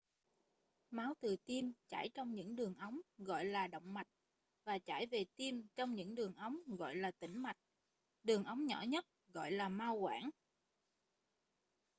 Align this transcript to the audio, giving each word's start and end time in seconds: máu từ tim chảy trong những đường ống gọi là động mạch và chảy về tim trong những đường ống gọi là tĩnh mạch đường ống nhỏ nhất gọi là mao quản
máu 0.91 1.13
từ 1.21 1.35
tim 1.45 1.73
chảy 1.89 2.09
trong 2.09 2.35
những 2.35 2.55
đường 2.55 2.75
ống 2.77 2.99
gọi 3.17 3.45
là 3.45 3.67
động 3.67 3.93
mạch 3.93 4.07
và 4.63 4.79
chảy 4.79 5.05
về 5.05 5.25
tim 5.35 5.67
trong 5.75 5.95
những 5.95 6.15
đường 6.15 6.35
ống 6.35 6.57
gọi 6.67 6.95
là 6.95 7.11
tĩnh 7.11 7.37
mạch 7.39 7.57
đường 8.23 8.43
ống 8.43 8.65
nhỏ 8.65 8.81
nhất 8.81 9.05
gọi 9.33 9.51
là 9.51 9.69
mao 9.69 9.95
quản 9.95 10.29